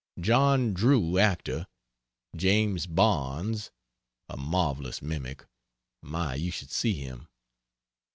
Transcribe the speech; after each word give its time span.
John 0.19 0.73
Drew, 0.73 1.19
actor; 1.19 1.67
James 2.35 2.87
Barnes, 2.87 3.69
a 4.29 4.35
marvelous 4.35 4.99
mimic; 4.99 5.45
my, 6.01 6.33
you 6.33 6.49
should 6.49 6.71
see 6.71 6.93
him! 6.95 7.27